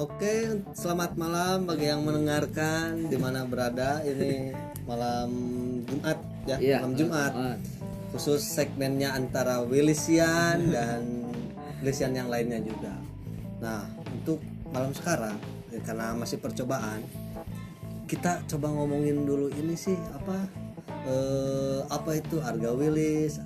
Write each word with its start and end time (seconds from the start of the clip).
Oke, 0.00 0.64
selamat 0.72 1.12
malam 1.20 1.68
bagi 1.68 1.92
yang 1.92 2.00
mendengarkan 2.00 3.04
di 3.12 3.20
mana 3.20 3.44
berada. 3.44 4.00
Ini 4.00 4.48
malam 4.88 5.28
Jumat 5.84 6.16
ya, 6.48 6.56
Iya, 6.56 6.78
malam 6.80 6.96
Jumat. 6.96 7.32
ah. 7.36 7.56
Khusus 8.08 8.40
segmennya 8.40 9.12
antara 9.12 9.60
Wilisian 9.60 10.56
dan 10.72 11.04
Wilisian 11.84 12.16
yang 12.16 12.32
lainnya 12.32 12.64
juga. 12.64 12.96
Nah, 13.60 13.92
untuk 14.08 14.40
malam 14.72 14.96
sekarang 14.96 15.36
ya, 15.68 15.84
karena 15.84 16.16
masih 16.16 16.40
percobaan, 16.40 17.04
kita 18.08 18.40
coba 18.48 18.72
ngomongin 18.72 19.28
dulu 19.28 19.52
ini 19.52 19.76
sih 19.76 20.00
apa 20.16 20.48
eh, 21.12 21.84
apa 21.92 22.16
itu 22.16 22.40
Arga 22.40 22.72
Wilis 22.72 23.36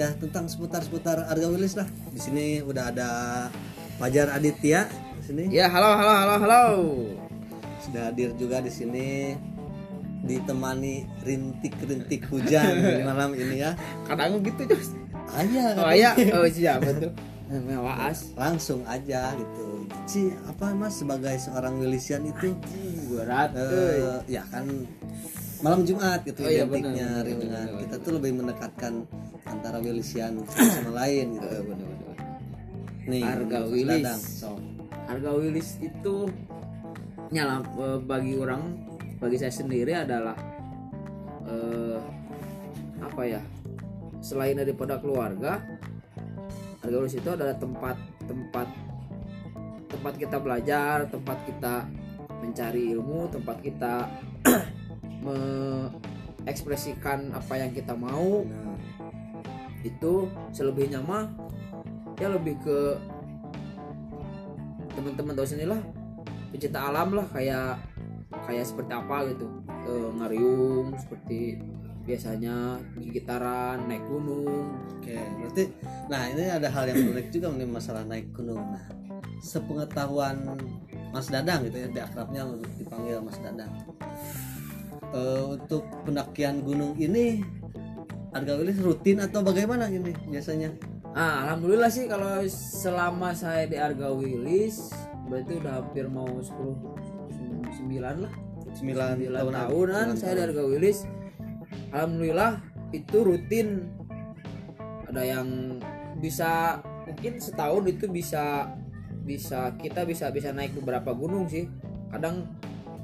ya 0.00 0.16
tentang 0.16 0.48
seputar-seputar 0.48 1.28
Arga 1.28 1.52
Wilis 1.52 1.76
lah. 1.76 1.84
Di 2.08 2.24
sini 2.24 2.64
udah 2.64 2.88
ada 2.88 3.10
Fajar 4.00 4.32
Aditya 4.32 4.88
di 4.90 5.03
sini. 5.22 5.42
Ya, 5.50 5.70
halo, 5.70 5.94
halo, 5.94 6.12
halo, 6.12 6.34
halo. 6.42 6.64
sudah 7.84 8.08
hadir 8.08 8.32
juga 8.40 8.64
di 8.64 8.72
sini 8.72 9.36
ditemani 10.24 11.04
rintik-rintik 11.20 12.24
hujan 12.32 12.72
di 12.80 13.02
malam 13.04 13.36
ini 13.36 13.60
ya. 13.60 13.76
Kadang 14.08 14.40
gitu, 14.40 14.64
Jos. 14.64 14.96
Aja 15.34 15.76
Oh 15.76 15.92
ya, 15.92 16.16
oh 16.32 16.48
siapa 16.48 16.90
tuh? 16.96 17.12
Waas. 17.76 18.32
langsung 18.34 18.80
aja 18.88 19.36
gitu. 19.36 19.84
Si 20.08 20.32
apa 20.48 20.72
Mas 20.72 20.96
sebagai 20.96 21.36
seorang 21.36 21.76
Wilisian 21.76 22.24
itu 22.24 22.56
Berat. 23.12 23.52
eh, 23.52 24.20
ya 24.26 24.42
kan 24.48 24.64
malam 25.60 25.84
Jumat 25.84 26.24
gitu 26.24 26.44
Oh 26.44 26.50
iya, 26.50 26.64
identiknya 26.64 27.08
dengan 27.24 27.68
benar, 27.68 27.80
kita 27.84 27.96
tuh 28.00 28.12
lebih 28.20 28.32
mendekatkan 28.42 28.92
antara 29.44 29.78
Wilisian 29.80 30.40
sama 30.72 31.04
lain 31.04 31.36
gitu. 31.36 31.48
Nih, 33.04 33.20
Harga 33.20 33.68
Wilis. 33.68 34.00
Dadang, 34.00 34.20
sok. 34.24 34.73
Harga 35.04 35.36
Wilis 35.36 35.76
itu 35.80 36.28
nyala 37.32 37.64
eh, 37.64 37.98
bagi 38.04 38.36
orang 38.38 38.62
bagi 39.20 39.38
saya 39.40 39.52
sendiri 39.52 39.94
adalah 39.94 40.36
eh, 41.48 42.00
apa 43.00 43.24
ya? 43.24 43.40
Selain 44.24 44.56
daripada 44.56 44.96
keluarga, 44.96 45.60
Harga 46.80 46.96
Wilis 46.96 47.14
itu 47.16 47.28
adalah 47.28 47.54
tempat 47.56 47.96
tempat 48.24 48.68
tempat 49.92 50.16
kita 50.18 50.40
belajar, 50.40 51.06
tempat 51.08 51.38
kita 51.46 51.86
mencari 52.40 52.92
ilmu, 52.92 53.28
tempat 53.32 53.60
kita 53.60 54.08
mengekspresikan 55.24 57.32
apa 57.32 57.56
yang 57.56 57.72
kita 57.72 57.96
mau 57.96 58.44
Nah, 58.44 58.76
itu 59.84 60.32
selebihnya 60.50 61.04
mah 61.04 61.28
ya 62.16 62.32
lebih 62.32 62.56
ke 62.64 62.96
teman-teman 65.04 65.36
tahu 65.36 65.44
sini 65.44 65.68
lah 65.68 65.80
pecinta 66.48 66.88
alam 66.88 67.12
lah 67.12 67.28
kayak 67.28 67.76
kayak 68.48 68.64
seperti 68.64 68.92
apa 68.96 69.16
gitu 69.36 69.46
e, 69.68 69.92
ngariung 70.16 70.96
seperti 70.96 71.60
biasanya 72.08 72.80
gitaran 73.12 73.84
naik 73.84 74.04
gunung 74.08 74.72
Oke, 75.04 75.20
berarti 75.20 75.64
nah 76.08 76.24
ini 76.32 76.48
ada 76.48 76.72
hal 76.72 76.88
yang 76.88 77.12
menarik 77.12 77.28
juga 77.28 77.52
nih 77.52 77.68
masalah 77.68 78.08
naik 78.08 78.32
gunung. 78.32 78.56
Nah, 78.72 78.88
sepengetahuan 79.44 80.56
Mas 81.12 81.28
Dadang 81.28 81.68
gitu 81.68 81.76
ya, 81.76 81.88
di 81.92 82.00
akrabnya 82.00 82.48
dipanggil 82.80 83.20
Mas 83.20 83.36
Dadang. 83.36 83.68
Eh, 85.12 85.44
untuk 85.44 85.84
pendakian 86.08 86.64
gunung 86.64 86.96
ini 86.96 87.44
harga 88.32 88.64
rutin 88.80 89.20
atau 89.20 89.44
bagaimana 89.44 89.92
ini 89.92 90.16
biasanya? 90.24 90.72
Ah 91.14 91.46
alhamdulillah 91.46 91.86
sih 91.94 92.10
kalau 92.10 92.42
selama 92.50 93.30
saya 93.38 93.70
di 93.70 93.78
Arga 93.78 94.10
Wilis 94.10 94.90
berarti 95.30 95.62
udah 95.62 95.72
hampir 95.78 96.10
mau 96.10 96.26
10 96.26 96.50
9 96.50 98.02
lah. 98.02 98.32
9 98.74 98.82
9 98.82 99.30
tahun 99.30 99.52
tahunan 99.54 100.06
saya 100.18 100.32
di 100.34 100.42
Arga 100.50 100.62
Wilis 100.66 101.06
alhamdulillah 101.94 102.58
itu 102.90 103.16
rutin. 103.22 103.86
Ada 105.10 105.22
yang 105.22 105.78
bisa 106.18 106.82
mungkin 107.06 107.38
setahun 107.38 107.86
itu 107.86 108.10
bisa 108.10 108.74
bisa 109.22 109.70
kita 109.78 110.02
bisa 110.02 110.34
bisa 110.34 110.50
naik 110.50 110.74
beberapa 110.74 111.14
gunung 111.14 111.46
sih. 111.46 111.70
Kadang 112.10 112.50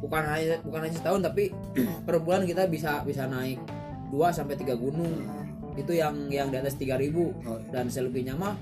bukan 0.03 0.23
hanya 0.27 0.59
bukan 0.67 0.87
hanya 0.87 0.97
setahun 0.99 1.23
tapi 1.23 1.55
per 2.07 2.19
bulan 2.19 2.43
kita 2.43 2.67
bisa 2.67 3.07
bisa 3.07 3.31
naik 3.31 3.63
2 4.11 4.19
sampai 4.35 4.59
tiga 4.59 4.75
gunung 4.75 5.40
itu 5.77 5.93
yang 5.95 6.27
yang 6.29 6.49
di 6.49 6.57
atas 6.59 6.75
3000 6.75 7.11
Oh, 7.47 7.59
dan 7.71 7.87
selebihnya 7.87 8.35
mah 8.35 8.57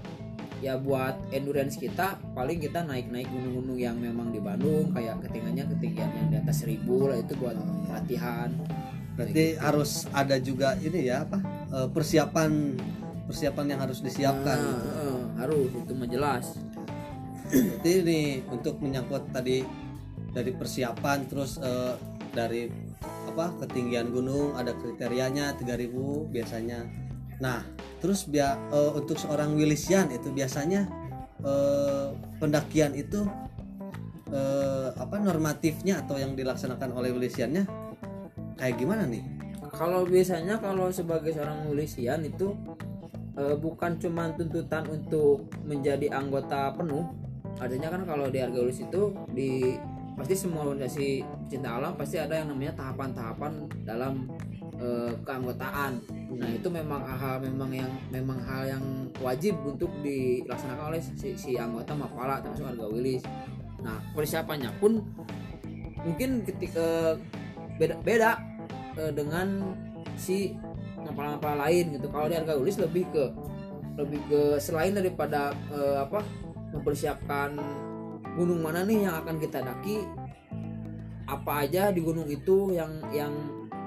ya 0.59 0.75
buat 0.75 1.15
endurance 1.31 1.79
kita 1.79 2.19
paling 2.35 2.59
kita 2.59 2.83
naik-naik 2.83 3.31
gunung-gunung 3.31 3.79
yang 3.79 3.95
memang 3.95 4.35
di 4.35 4.43
Bandung 4.43 4.91
kayak 4.91 5.23
ketinggiannya 5.23 5.65
ketinggian 5.79 6.11
yang 6.11 6.27
di 6.29 6.37
atas 6.43 6.67
1000 6.67 6.83
lah 6.83 7.17
itu 7.17 7.33
buat 7.39 7.57
latihan. 7.87 8.51
Berarti 9.15 9.59
harus 9.59 10.07
ada 10.11 10.39
juga 10.39 10.75
ini 10.79 11.07
ya 11.07 11.23
apa? 11.23 11.39
eh, 11.69 11.89
persiapan 11.91 12.75
persiapan 13.29 13.67
yang 13.77 13.81
harus 13.85 14.01
disiapkan 14.01 14.57
Nah, 14.57 14.73
gitu. 14.73 14.89
eh, 14.89 15.21
harus 15.39 15.71
itu 15.75 15.93
mah 15.95 16.09
jelas. 16.09 16.45
Berarti 17.49 17.91
ini 18.05 18.21
untuk 18.51 18.83
menyangkut 18.83 19.31
tadi 19.31 19.63
dari 20.29 20.51
persiapan 20.53 21.19
terus 21.31 21.57
eh, 21.59 21.95
dari 22.35 22.69
apa 23.03 23.55
ketinggian 23.65 24.11
gunung 24.11 24.55
ada 24.59 24.75
kriterianya 24.75 25.55
3000 25.59 26.33
biasanya. 26.33 26.87
Nah, 27.39 27.63
terus 28.03 28.27
bia, 28.27 28.59
eh, 28.75 28.93
untuk 28.99 29.15
seorang 29.15 29.55
Wilisian 29.55 30.11
itu 30.11 30.31
biasanya 30.35 30.91
eh, 31.43 32.09
pendakian 32.43 32.99
itu 32.99 33.27
eh, 34.35 34.89
apa 34.93 35.17
normatifnya 35.23 36.03
atau 36.03 36.19
yang 36.19 36.35
dilaksanakan 36.35 36.95
oleh 36.95 37.15
Wilisiannya 37.15 37.65
kayak 38.59 38.75
gimana 38.75 39.07
nih? 39.07 39.39
kalau 39.79 40.03
biasanya 40.03 40.59
kalau 40.59 40.89
sebagai 40.89 41.31
seorang 41.31 41.69
milisian 41.69 42.25
itu 42.25 42.57
eh, 43.37 43.55
bukan 43.55 44.01
cuma 44.01 44.33
tuntutan 44.35 44.89
untuk 44.89 45.47
menjadi 45.63 46.11
anggota 46.11 46.73
penuh 46.75 47.07
adanya 47.63 47.95
kan 47.95 48.03
kalau 48.07 48.27
di 48.31 48.39
Argaulus 48.43 48.83
itu 48.83 49.15
di 49.35 49.79
pasti 50.19 50.35
semua 50.35 50.67
organisasi 50.67 51.23
pecinta 51.47 51.79
alam 51.79 51.95
pasti 51.95 52.19
ada 52.19 52.35
yang 52.35 52.51
namanya 52.51 52.75
tahapan-tahapan 52.75 53.53
dalam 53.87 54.27
eh, 54.83 55.15
keanggotaan. 55.23 56.03
Nah 56.35 56.49
itu 56.51 56.69
memang 56.69 57.07
hal 57.07 57.39
memang 57.39 57.71
yang 57.71 57.93
memang 58.11 58.39
hal 58.43 58.67
yang 58.67 58.85
wajib 59.23 59.55
untuk 59.63 59.89
dilaksanakan 60.03 60.85
oleh 60.91 61.01
si, 61.01 61.39
si 61.39 61.55
anggota 61.55 61.95
Mapala 61.95 62.43
termasuk 62.43 62.67
Arga 62.67 62.87
Wilis 62.91 63.23
nah 63.79 63.95
persiapannya 64.11 64.75
pun 64.83 64.99
mungkin 66.03 66.43
ketika 66.43 67.15
beda 67.79 67.95
beda 68.03 68.31
eh, 68.99 69.13
dengan 69.15 69.75
si 70.19 70.55
mapala-mapala 70.99 71.71
lain 71.71 71.95
gitu. 71.95 72.11
Kalau 72.11 72.27
di 72.27 72.35
harga 72.35 72.59
ulis 72.59 72.77
lebih 72.83 73.07
ke 73.15 73.25
lebih 73.99 74.21
ke 74.31 74.41
selain 74.59 74.95
daripada 74.95 75.55
eh, 75.71 75.99
apa 76.03 76.23
mempersiapkan 76.75 77.55
gunung 78.39 78.63
mana 78.63 78.87
nih 78.87 79.11
yang 79.11 79.19
akan 79.19 79.37
kita 79.43 79.59
daki? 79.61 80.07
Apa 81.27 81.67
aja 81.67 81.91
di 81.91 82.01
gunung 82.01 82.31
itu 82.31 82.71
yang 82.73 83.03
yang 83.11 83.35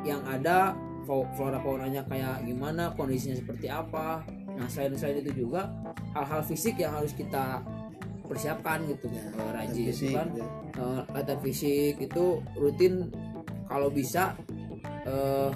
yang 0.03 0.21
ada? 0.27 0.75
Flora 1.35 1.57
faunanya 1.59 2.05
kayak 2.05 2.45
gimana? 2.45 2.93
Kondisinya 2.93 3.35
seperti 3.35 3.67
apa? 3.67 4.21
Nah 4.53 4.67
selain 4.69 4.93
selain 4.93 5.19
itu 5.25 5.43
juga 5.43 5.67
hal-hal 6.13 6.45
fisik 6.45 6.77
yang 6.77 6.93
harus 6.93 7.11
kita 7.11 7.59
persiapkan 8.29 8.85
gitu 8.87 9.11
Eh, 9.11 9.49
rajin 9.51 9.75
gitu 9.75 9.91
Fisik, 9.91 10.15
kan. 10.15 10.27
ya. 10.37 10.47
eh, 10.77 11.01
latihan 11.11 11.39
fisik 11.43 11.95
itu 11.99 12.25
rutin 12.55 13.11
kalau 13.67 13.91
bisa 13.91 14.37
eh, 15.03 15.49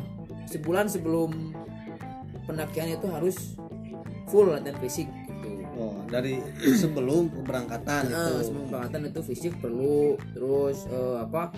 sebulan 0.49 0.91
sebelum 0.91 1.53
pendakian 2.43 2.97
itu 2.99 3.07
harus 3.07 3.55
full 4.27 4.49
latihan 4.51 4.75
fisik. 4.81 5.07
Oh, 5.75 5.99
dari 6.07 6.39
sebelum 6.81 7.27
keberangkatan 7.35 8.07
itu. 8.07 8.15
Nah, 8.15 8.41
sebelum 8.43 8.65
berangkatan 8.71 9.01
itu 9.11 9.21
fisik 9.27 9.53
perlu 9.59 10.15
terus 10.31 10.87
eh, 10.87 11.17
apa 11.19 11.51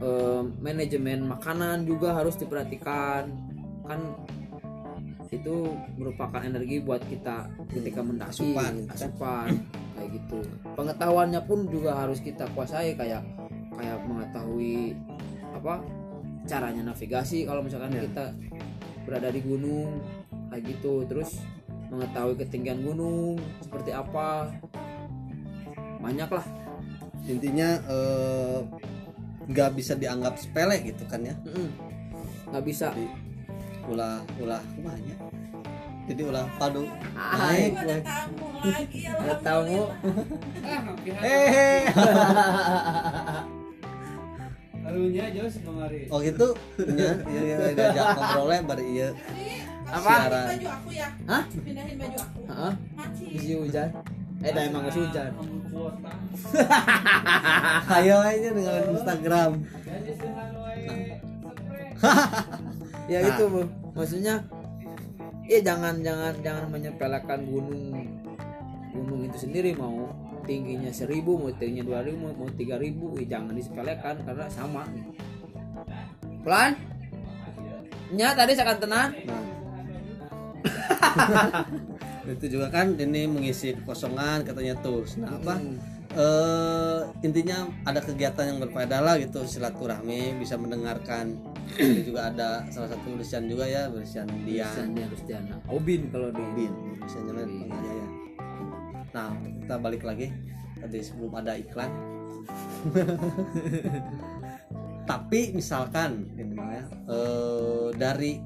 eh, 0.00 0.42
manajemen 0.60 1.28
makanan 1.28 1.84
juga 1.84 2.16
harus 2.16 2.34
diperhatikan 2.40 3.28
kan 3.84 4.00
itu 5.28 5.66
merupakan 5.98 6.40
energi 6.40 6.78
buat 6.78 7.02
kita 7.04 7.66
ketika 7.66 8.00
mendaki 8.06 8.54
Asupan, 8.54 8.72
kan? 8.86 8.94
asupan 8.94 9.48
kayak 9.98 10.08
gitu 10.14 10.38
pengetahuannya 10.78 11.40
pun 11.42 11.66
juga 11.68 11.98
harus 11.98 12.22
kita 12.22 12.46
kuasai 12.54 12.94
kayak 12.94 13.20
kayak 13.74 13.98
mengetahui 14.06 14.94
apa 15.50 15.82
caranya 16.46 16.86
navigasi 16.86 17.42
kalau 17.44 17.66
misalkan 17.66 17.98
Ya. 17.98 18.06
kita 18.06 18.24
berada 19.04 19.28
di 19.34 19.40
gunung 19.42 19.98
kayak 20.54 20.62
gitu 20.70 21.02
terus 21.10 21.42
mengetahui 21.92 22.34
ketinggian 22.40 22.80
gunung 22.84 23.40
seperti 23.60 23.90
apa. 23.92 24.52
Banyak 26.00 26.28
lah 26.28 26.46
Intinya 27.24 27.80
eh, 27.88 28.58
nggak 29.48 29.70
bisa 29.76 29.96
dianggap 29.96 30.36
sepele 30.36 30.80
gitu 30.84 31.04
kan 31.08 31.24
ya. 31.24 31.34
Nggak 32.52 32.64
bisa. 32.64 32.92
Jadi 32.92 33.08
ulah 33.84 34.20
ulah 34.40 34.62
kumanya 34.76 35.16
jadi 36.04 36.22
ulah 36.28 36.44
padu. 36.60 36.84
Ay. 37.16 37.72
naik 37.72 37.72
ada 37.80 37.96
tamu 38.04 38.48
lagi 38.60 38.98
ya 39.08 39.12
Ada. 39.16 39.34
Tamu 39.40 39.80
hehe 41.24 41.68
Harunya 44.84 45.24
Jos 45.32 45.56
kemari. 45.64 46.12
oh 46.12 46.20
gitu? 46.20 46.52
Nya 46.76 47.24
iya 47.24 47.40
iya 47.40 47.56
diajak 47.72 48.04
ngobrolnya 48.20 48.60
bari 48.68 48.84
iya 48.84 49.08
Apa? 49.84 50.08
siaran 50.08 50.44
baju 50.48 50.68
aku 50.68 50.88
ya 50.92 51.08
Hah? 51.28 51.42
pindahin 51.50 51.96
baju 52.00 52.18
aku 52.20 52.40
Heeh. 52.44 52.72
Isi 53.34 53.52
hujan. 53.58 53.88
Eh, 54.44 54.52
dah 54.52 54.62
emang 54.68 54.84
masih 54.84 55.08
hujan. 55.08 55.30
Ayo 57.96 58.16
aja 58.20 58.48
dengan 58.52 58.82
Instagram 58.92 59.50
Ya 63.12 63.18
Nah. 63.20 63.28
itu, 63.36 63.44
Bu. 63.48 63.62
Maksudnya 63.92 64.34
ya 65.44 65.60
jangan 65.60 66.00
jangan 66.00 66.32
jangan 66.40 66.64
menyepelekan 66.72 67.40
gunung 67.44 68.00
gunung 68.96 69.20
itu 69.28 69.44
sendiri 69.44 69.76
mau 69.76 70.08
tingginya 70.48 70.88
seribu 70.88 71.36
mau 71.36 71.52
tingginya 71.52 71.84
dua 71.84 72.00
ribu 72.00 72.32
mau 72.32 72.48
tiga 72.56 72.80
ribu 72.80 73.12
ya 73.20 73.36
jangan 73.36 73.52
disepelekan 73.52 74.24
karena 74.24 74.48
sama 74.48 74.88
pelan 76.40 76.72
nya 78.16 78.32
tadi 78.32 78.56
saya 78.56 78.72
tenan 78.80 79.12
nah 79.12 79.44
itu 82.34 82.58
juga 82.58 82.72
kan 82.72 82.96
ini 82.96 83.28
mengisi 83.28 83.76
kekosongan 83.76 84.48
katanya 84.48 84.74
tuh 84.80 85.04
nah 85.20 85.36
apa? 85.36 85.60
Hmm. 85.60 85.76
eh 86.14 87.00
intinya 87.26 87.66
ada 87.82 87.98
kegiatan 87.98 88.54
yang 88.54 88.58
berfaedah 88.62 89.02
lah 89.02 89.18
gitu 89.18 89.42
silaturahmi 89.44 90.38
bisa 90.38 90.54
mendengarkan. 90.54 91.34
Ini 91.74 92.06
juga 92.06 92.30
ada 92.30 92.62
salah 92.70 92.92
satu 92.92 93.18
tulisan 93.18 93.50
juga 93.50 93.66
ya 93.66 93.90
tulisan 93.90 94.30
Dian. 94.46 94.94
Harus 94.94 95.22
Diana 95.26 95.58
Obin 95.66 96.06
kalau 96.14 96.30
di 96.30 96.44
Bin 96.54 96.70
biasanya 97.02 97.32
kan 97.34 97.50
panggilnya 97.50 97.94
ya 97.98 98.08
nah 99.14 99.30
kita 99.38 99.74
balik 99.78 100.02
lagi. 100.02 100.34
Tadi 100.82 100.98
sebelum 101.00 101.32
ada 101.38 101.54
iklan. 101.54 101.88
Tapi 105.10 105.54
misalkan 105.54 106.28
ini 106.36 106.58
ya 106.58 106.84
eh, 107.08 107.88
dari 107.94 108.42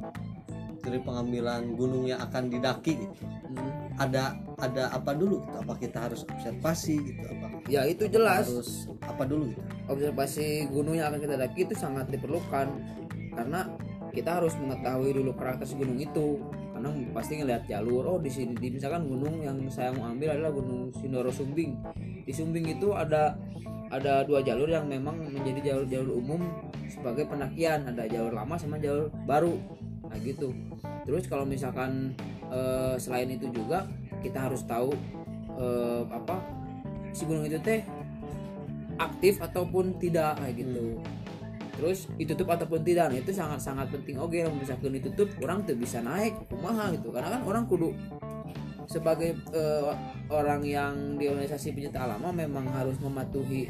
dari 0.88 1.00
pengambilan 1.04 1.76
gunung 1.76 2.08
yang 2.08 2.20
akan 2.24 2.48
didaki 2.48 2.96
gitu. 2.98 3.14
Hmm. 3.48 3.88
ada 3.98 4.36
ada 4.58 4.90
apa 4.94 5.14
dulu 5.14 5.42
gitu? 5.42 5.56
Apa 5.62 5.74
kita 5.78 5.98
harus 6.10 6.22
observasi 6.26 6.96
gitu? 6.98 7.24
Apa 7.28 7.46
ya 7.70 7.86
itu 7.86 8.10
jelas. 8.10 8.48
harus 8.48 8.90
apa 9.04 9.22
dulu 9.24 9.52
gitu? 9.52 9.62
Observasi 9.88 10.68
gunung 10.72 10.98
yang 10.98 11.12
akan 11.12 11.20
kita 11.22 11.36
daki 11.38 11.60
itu 11.68 11.74
sangat 11.78 12.10
diperlukan. 12.10 12.66
Karena 13.38 13.70
kita 14.10 14.42
harus 14.42 14.56
mengetahui 14.58 15.14
dulu 15.14 15.30
karakter 15.36 15.68
gunung 15.78 15.98
itu. 16.00 16.42
Karena 16.74 16.94
pasti 17.10 17.42
ngelihat 17.42 17.66
jalur 17.66 18.06
oh 18.06 18.18
di 18.22 18.30
sini 18.30 18.54
di 18.54 18.70
misalkan 18.70 19.06
gunung 19.06 19.42
yang 19.42 19.58
saya 19.66 19.90
mau 19.94 20.10
ambil 20.10 20.38
adalah 20.38 20.52
gunung 20.54 20.94
Sindoro 20.94 21.30
Sumbing. 21.34 21.74
Di 22.22 22.32
Sumbing 22.34 22.70
itu 22.70 22.94
ada 22.94 23.34
ada 23.88 24.22
dua 24.22 24.44
jalur 24.44 24.68
yang 24.68 24.86
memang 24.86 25.16
menjadi 25.32 25.74
jalur-jalur 25.74 26.12
umum 26.22 26.40
sebagai 26.86 27.26
pendakian. 27.26 27.88
Ada 27.90 28.06
jalur 28.06 28.32
lama 28.36 28.54
sama 28.58 28.78
jalur 28.78 29.10
baru 29.26 29.58
nah 30.08 30.18
gitu. 30.20 30.52
Terus 31.04 31.24
kalau 31.28 31.44
misalkan 31.44 32.16
eh, 32.48 32.94
selain 32.96 33.28
itu 33.28 33.48
juga 33.52 33.88
kita 34.24 34.48
harus 34.48 34.64
tahu 34.64 34.92
eh, 35.56 36.02
apa 36.08 36.40
si 37.12 37.24
gunung 37.24 37.44
itu 37.44 37.60
teh 37.60 37.84
aktif 38.98 39.38
ataupun 39.38 39.96
tidak 40.00 40.40
kayak 40.42 40.54
gitu. 40.64 40.98
Terus 41.78 42.10
ditutup 42.18 42.50
ataupun 42.50 42.82
tidak 42.82 43.14
nah, 43.14 43.18
itu 43.22 43.30
sangat 43.30 43.62
sangat 43.62 43.86
penting. 43.94 44.18
Oke 44.18 44.42
kalau 44.42 44.58
misalkan 44.58 44.98
ditutup 44.98 45.30
orang 45.38 45.62
tuh 45.62 45.78
bisa 45.78 46.02
naik 46.02 46.34
kumaha 46.50 46.90
gitu. 46.90 47.14
Karena 47.14 47.38
kan 47.38 47.42
orang 47.46 47.64
kudu 47.70 47.94
sebagai 48.88 49.36
eh, 49.54 49.92
orang 50.32 50.64
yang 50.64 51.20
di 51.20 51.28
organisasi 51.28 51.76
pencinta 51.76 52.08
alam 52.08 52.24
memang 52.32 52.66
harus 52.72 52.96
mematuhi 52.98 53.68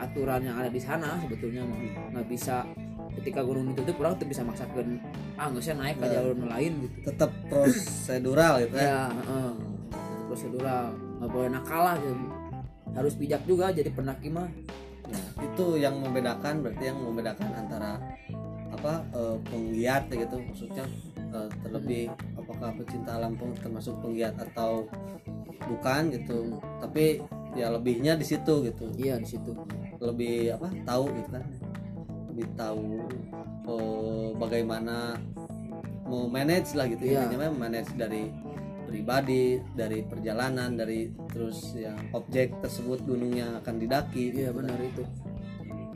aturan 0.00 0.44
yang 0.44 0.56
ada 0.60 0.68
di 0.68 0.80
sana 0.80 1.16
sebetulnya 1.20 1.64
nggak 2.12 2.26
bisa 2.28 2.64
ketika 3.16 3.40
gunung 3.40 3.72
ditutup 3.72 3.96
orang 4.04 4.14
tuh 4.20 4.28
bisa 4.28 4.44
maksakan 4.44 5.00
ah 5.40 5.48
nggak 5.48 5.62
usah 5.64 5.76
naik 5.76 5.96
ke 5.98 6.06
jalur 6.06 6.36
lain 6.36 6.72
gitu. 6.84 6.96
Tetap 7.10 7.30
prosedural 7.48 8.52
gitu 8.62 8.76
ya 8.76 8.84
ya 8.84 9.00
heeh. 9.10 9.50
prosedural. 10.28 10.84
Nggak 11.20 11.30
boleh 11.32 11.50
nakal 11.50 11.82
lah 11.82 11.96
gitu. 12.00 12.14
harus 12.96 13.12
bijak 13.12 13.44
juga 13.44 13.76
jadi 13.76 13.92
pendaki 13.92 14.32
mah. 14.32 14.48
Nah, 15.06 15.24
itu 15.44 15.76
yang 15.76 16.00
membedakan 16.00 16.64
berarti 16.64 16.84
yang 16.88 16.96
membedakan 16.96 17.52
antara 17.52 18.00
apa 18.72 19.04
eh, 19.12 19.36
penggiat 19.52 20.08
gitu 20.08 20.36
maksudnya 20.40 20.88
eh, 21.20 21.48
terlebih 21.60 22.08
apakah 22.40 22.72
pecinta 22.80 23.20
alam 23.20 23.36
pun 23.36 23.52
termasuk 23.52 24.00
penggiat 24.00 24.32
atau 24.40 24.88
bukan 25.68 26.08
gitu. 26.08 26.56
Tapi 26.80 27.20
ya 27.52 27.68
lebihnya 27.68 28.16
di 28.16 28.24
situ 28.24 28.64
gitu. 28.64 28.88
Iya 28.96 29.20
di 29.20 29.28
situ. 29.28 29.52
Lebih 30.00 30.56
apa 30.56 30.72
tahu 30.88 31.12
gitu 31.20 31.28
kan 31.36 31.44
lebih 32.36 32.52
tahu 32.52 33.00
eh, 33.64 34.28
bagaimana 34.36 35.16
mau 36.04 36.28
manage 36.28 36.76
lah 36.76 36.84
gitu 36.84 37.00
Iya. 37.02 37.24
intinya 37.24 37.48
mah 37.48 37.66
manage 37.66 37.96
dari 37.96 38.28
pribadi 38.84 39.56
dari 39.72 40.04
perjalanan 40.04 40.76
dari 40.76 41.08
terus 41.26 41.72
yang 41.74 41.96
objek 42.12 42.60
tersebut 42.60 43.02
gunung 43.02 43.32
yang 43.32 43.56
akan 43.56 43.80
didaki 43.80 44.30
iya 44.30 44.52
gitu 44.52 44.52
kan. 44.52 44.56
benar 44.60 44.78
itu 44.78 45.04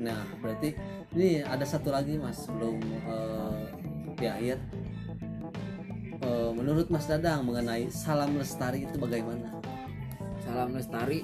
Nah, 0.01 0.25
berarti 0.41 0.73
ini 1.13 1.45
ada 1.45 1.61
satu 1.63 1.93
lagi 1.93 2.17
Mas 2.17 2.41
sebelum 2.41 2.81
eh, 2.81 3.63
di 4.17 4.25
akhir. 4.25 4.57
Eh, 6.17 6.51
menurut 6.51 6.89
Mas 6.89 7.05
Dadang 7.05 7.45
mengenai 7.45 7.93
salam 7.93 8.33
lestari 8.33 8.83
itu 8.83 8.97
bagaimana? 8.97 9.61
salam 10.41 10.73
lestari 10.73 11.21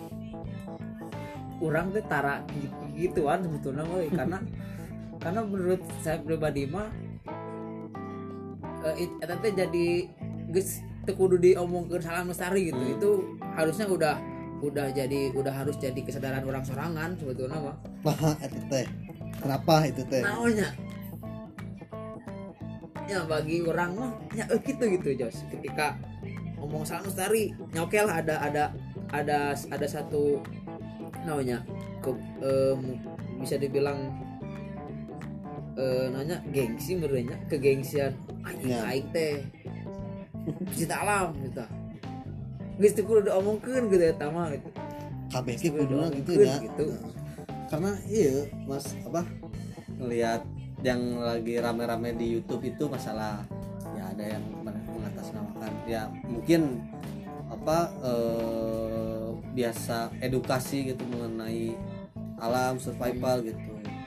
orang 1.58 1.88
tuh 1.88 2.04
tara 2.04 2.44
gitu- 2.52 2.76
gituan 2.94 3.40
sebetulnya 3.40 3.82
woy. 3.86 4.06
karena 4.08 4.44
karena 5.26 5.42
menurut 5.42 5.82
saya 5.98 6.22
pribadi 6.22 6.70
mah 6.70 6.86
eh, 8.86 9.02
it- 9.02 9.18
eta 9.18 9.34
teh 9.36 9.50
jadi 9.50 9.86
geus 10.50 10.78
teu 11.02 11.14
kudu 11.14 11.34
diomongkeun 11.36 11.98
salam 11.98 12.30
lestari 12.30 12.70
gitu 12.70 12.78
Hmm. 12.78 12.94
itu 12.94 13.10
harusnya 13.52 13.86
udah 13.86 14.14
udah 14.62 14.86
jadi 14.88 15.34
udah 15.34 15.50
harus 15.52 15.74
jadi 15.76 15.98
kesadaran 15.98 16.42
orang 16.42 16.62
sorangan 16.62 17.18
sebetulnya 17.18 17.58
mah 17.60 17.76
Nah, 18.06 18.38
itu 18.38 18.58
teh. 18.70 18.86
Kenapa 19.36 19.74
itu 19.84 20.02
teh? 20.06 20.22
naonnya 20.22 20.70
ya 23.06 23.22
bagi 23.22 23.62
orang 23.62 23.90
mah 23.94 24.10
ya 24.32 24.46
eh, 24.46 24.58
gitu 24.60 24.82
gitu 24.88 25.10
Jos 25.16 25.42
ketika 25.48 25.94
ngomong 26.56 26.82
salam 26.82 27.06
lestari 27.06 27.50
nyokel 27.70 28.06
ada 28.06 28.38
ada 28.40 28.64
ada 29.10 29.38
ada 29.54 29.86
satu 29.86 30.42
namanya 31.22 31.62
ke 31.98 32.10
em, 32.42 32.98
bisa 33.38 33.54
dibilang 33.56 34.10
eh, 35.76 36.06
nanya 36.10 36.40
gengsi 36.50 36.96
merenya 36.96 37.36
kegengsian 37.46 38.12
aing 38.42 38.66
Ya. 38.66 38.80
aing 38.88 39.06
teh 39.12 39.44
cinta 40.72 40.96
alam 41.02 41.34
gitu 41.42 41.64
geus 42.76 42.92
teu 42.92 43.04
kudu 43.04 43.20
diomongkeun 43.24 43.88
gitu 43.88 44.04
eta 44.04 44.28
mah 44.28 44.52
gitu 44.52 44.68
Kudu 45.26 45.42
kudunya 45.74 46.06
gitu 46.14 46.32
ya. 46.38 46.54
gitu. 46.62 46.86
Karena 47.66 47.98
iya, 48.06 48.46
Mas 48.62 48.94
apa? 49.02 49.26
Ngelihat 49.98 50.46
yang 50.86 51.18
lagi 51.18 51.58
rame-rame 51.58 52.14
di 52.14 52.38
YouTube 52.38 52.62
itu 52.62 52.86
masalah 52.86 53.42
ya 53.98 54.06
ada 54.06 54.38
yang 54.38 54.44
mengatasnamakan 54.62 55.72
ya 55.90 56.06
mungkin 56.22 56.78
apa 57.50 57.90
eh, 58.06 59.28
biasa 59.50 60.14
edukasi 60.22 60.94
gitu 60.94 61.02
mengenai 61.10 61.74
alam 62.38 62.78
survival 62.78 63.42
gitu 63.42 63.58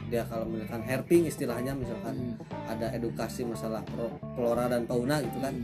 dia 0.10 0.26
kalau 0.26 0.50
misalkan 0.50 0.82
herping 0.84 1.24
istilahnya 1.30 1.78
misalkan 1.78 2.36
Hmm. 2.36 2.66
ada 2.70 2.90
edukasi 2.94 3.46
masalah 3.46 3.86
flora 4.36 4.66
dan 4.68 4.90
fauna 4.90 5.22
gitu 5.22 5.38
kan. 5.40 5.56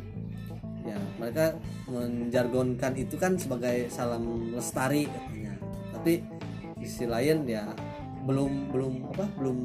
Ya 0.86 1.02
mereka 1.18 1.58
menjargonkan 1.90 2.94
itu 2.94 3.18
kan 3.18 3.36
sebagai 3.42 3.90
salam 3.90 4.54
lestari 4.54 5.10
katanya. 5.10 5.58
Tapi 5.98 6.22
sisi 6.86 7.10
lain 7.10 7.50
ya 7.50 7.74
belum 8.26 8.70
belum 8.70 8.94
apa 9.14 9.26
belum 9.42 9.58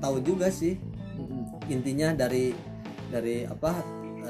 tahu 0.00 0.20
juga 0.20 0.52
sih. 0.52 0.76
Mm-mm. 1.20 1.68
intinya 1.68 2.16
dari 2.16 2.52
dari 3.12 3.44
apa 3.44 3.76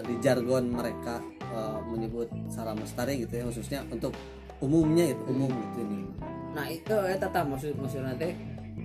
di 0.07 0.15
jargon 0.19 0.71
mereka 0.75 1.23
eh, 1.39 1.79
menyebut 1.87 2.31
salam 2.51 2.79
lestari 2.79 3.23
gitu 3.23 3.39
ya 3.39 3.45
khususnya 3.47 3.81
untuk 3.91 4.15
umumnya 4.63 5.11
itu 5.11 5.23
umum 5.31 5.51
gitu 5.51 5.79
ini. 5.87 6.07
Nah 6.51 6.67
itu 6.67 6.95
eta 7.07 7.31
tah 7.31 7.47
maksud 7.47 7.79
maksudnya 7.79 8.15
teh 8.19 8.35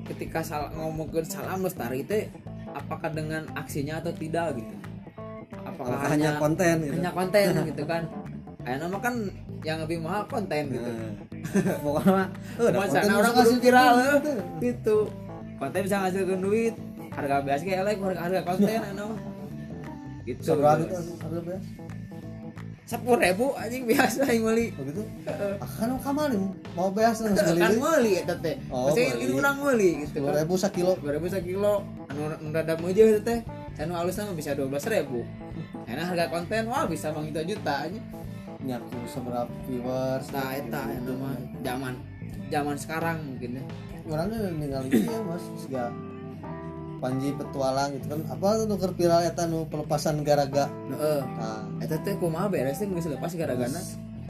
ketika 0.05 0.39
sal 0.45 0.69
ngomongkeun 0.73 1.25
salam 1.25 1.65
lestari 1.65 2.05
teh 2.05 2.29
apakah 2.71 3.09
dengan 3.09 3.47
aksinya 3.57 3.99
atau 4.03 4.13
tidak 4.13 4.59
gitu? 4.59 4.73
Apakah 5.65 5.97
apakah 5.97 6.09
hanya 6.13 6.31
konten 6.37 6.75
gitu. 6.85 6.93
hanya 6.99 7.11
konten 7.11 7.47
gitu 7.73 7.83
kan? 7.87 8.03
Ayo 8.65 8.75
nama 8.81 8.97
kan 8.97 9.15
yang 9.61 9.77
lebih 9.81 9.97
mahal 10.01 10.25
konten 10.29 10.63
gitu. 10.73 10.89
Nah, 10.89 11.77
pokoknya 11.85 12.11
mah, 12.11 12.27
eh, 12.57 12.71
konten 12.73 13.11
orang 13.13 13.33
ngasih 13.37 13.57
viral 13.61 13.93
duit, 13.97 14.23
eh. 14.25 14.39
gitu. 14.61 14.97
Konten 15.57 15.79
bisa 15.85 15.95
ngasilkan 16.01 16.39
duit. 16.41 16.75
Harga 17.15 17.35
biasa 17.47 17.61
kayak 17.63 17.83
like 17.87 18.01
harga, 18.01 18.21
harga 18.27 18.41
konten 18.43 18.79
mah 18.99 19.15
gitu. 20.25 20.41
Itu 20.41 20.51
harga 20.57 21.39
beas? 21.45 21.63
Sepuluh 22.85 23.17
ribu 23.17 23.57
anjing 23.57 23.89
biasa 23.89 24.29
yang 24.29 24.45
beli. 24.45 24.69
Begitu 24.77 25.01
ah, 25.25 25.69
kan 25.81 25.89
kamal 25.97 26.29
nih 26.29 26.39
mau 26.77 26.93
biasa 26.93 27.33
nggak 27.33 27.37
sekali 27.41 27.59
kan 27.61 27.73
beli. 27.81 28.13
teh. 28.21 28.55
Oh, 28.69 28.93
pasti 28.93 29.01
ini 29.09 29.33
urang 29.33 29.57
beli 29.57 29.89
gitu 30.05 30.21
sepuluh 30.21 30.29
kan 30.29 30.41
ribu 30.45 30.55
sakilo 30.55 30.93
dua 31.01 31.11
ribu 31.17 31.27
sekilo 31.27 31.73
anu 32.13 32.21
anu 32.29 32.47
rada 32.53 32.73
aja 32.77 33.03
itu 33.09 33.21
teh. 33.25 33.39
Anu 33.81 33.91
halus 33.97 34.21
mah 34.21 34.37
bisa 34.37 34.53
dua 34.53 34.69
belas 34.69 34.85
ribu. 34.85 35.25
Enak 35.89 36.05
harga 36.13 36.25
konten 36.29 36.69
wah 36.69 36.85
bisa 36.85 37.09
bang 37.09 37.25
juta 37.33 37.41
juta 37.43 37.75
aja 37.89 38.01
nyaku 38.65 38.97
seberapa 39.05 39.51
viewers 39.69 40.25
nah 40.33 40.49
eta 40.57 40.89
nama 41.05 41.37
zaman 41.61 41.93
zaman 42.53 42.75
sekarang 42.77 43.17
mungkin 43.25 43.61
ya. 43.61 43.63
Orangnya 44.05 44.53
ningali 44.53 45.01
ya 45.01 45.17
mas 45.25 45.41
siga 45.57 45.89
Panji 47.03 47.35
petualang 47.35 47.95
gitu 47.99 48.05
kan. 48.11 48.21
Apa 48.31 48.63
tuh 48.63 48.65
nuker 48.71 48.91
viral 48.95 49.27
eta 49.27 49.45
nu 49.45 49.67
pelepasan 49.67 50.23
garaga? 50.23 50.71
Heeh. 50.91 51.21
nah. 51.23 51.63
Eta 51.83 51.99
teh 52.01 52.15
kumaha 52.17 52.47
beres 52.47 52.79
teh 52.79 52.87
geus 52.87 53.05
lepas 53.05 53.35
gara-gara 53.35 53.79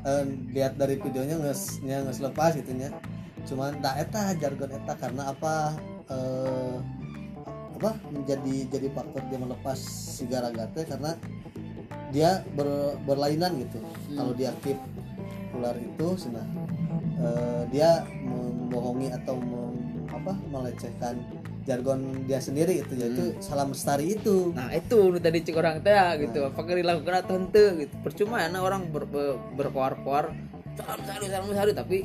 eh, 0.06 0.24
lihat 0.54 0.78
dari 0.78 0.98
videonya 1.02 1.38
nges 1.42 1.82
nya 1.86 2.02
nges 2.06 2.20
lepas 2.22 2.58
gitu 2.58 2.72
nya. 2.74 2.90
Cuman 3.46 3.78
tak 3.82 4.10
eta 4.10 4.34
jargon 4.42 4.72
eta 4.74 4.94
karena 4.98 5.30
apa 5.30 5.78
eh, 6.10 6.78
apa 7.76 7.92
menjadi 8.10 8.72
jadi 8.72 8.88
faktor 8.96 9.22
dia 9.28 9.40
melepas 9.40 9.78
si 9.80 10.24
garaga 10.26 10.66
teh 10.74 10.88
karena 10.88 11.14
dia 12.10 12.42
ber- 12.56 12.98
berlainan 13.06 13.62
gitu. 13.62 13.78
Kalau 14.16 14.34
dia 14.34 14.54
keep 14.66 14.80
ular 15.56 15.76
itu 15.80 16.08
sana 16.20 16.44
eh, 17.22 17.64
dia 17.72 18.04
membohongi 18.26 19.14
atau 19.14 19.40
mem- 19.40 19.95
apa 20.10 20.34
melecehkan 20.50 21.22
jargon 21.66 22.26
dia 22.30 22.38
sendiri 22.38 22.86
itu 22.86 22.94
yaitu 22.94 23.34
salam 23.42 23.74
lestari 23.74 24.14
itu 24.14 24.54
Nah 24.54 24.70
itu 24.70 25.18
tadi 25.18 25.42
cek 25.42 25.58
orang 25.58 25.82
teh 25.82 25.98
gitu. 26.22 26.46
Apakah 26.46 26.78
dilakukan 26.78 27.26
atau 27.26 27.42
gitu. 27.52 27.94
Percuma 28.06 28.46
ya 28.46 28.54
orang 28.62 28.94
ber, 28.94 29.10
ber, 29.10 29.42
berkoar-koar 29.58 30.30
salam 30.78 31.02
sari 31.08 31.26
salam 31.32 31.50
sari 31.56 31.72
tapi 31.74 31.98